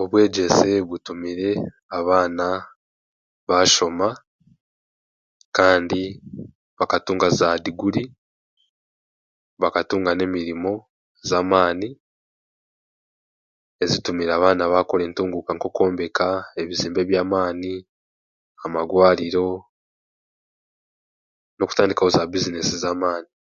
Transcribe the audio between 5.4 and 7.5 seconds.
kandi bakatunga za